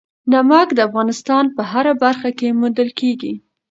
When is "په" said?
1.55-1.61